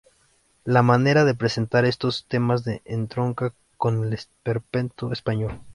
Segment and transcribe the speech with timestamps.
[0.63, 5.61] La manera de presentar estos temas le entronca con el esperpento español.